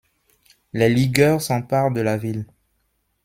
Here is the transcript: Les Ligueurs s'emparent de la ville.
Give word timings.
Les 0.73 0.89
Ligueurs 0.89 1.43
s'emparent 1.43 1.91
de 1.91 2.01
la 2.01 2.17
ville. 2.17 2.47